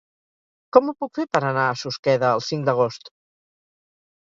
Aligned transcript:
Com 0.77 0.89
ho 0.89 0.95
puc 1.03 1.21
fer 1.21 1.27
per 1.37 1.43
anar 1.51 1.67
a 1.67 1.77
Susqueda 1.85 2.35
el 2.41 2.45
cinc 2.49 2.69
d'agost? 2.73 3.17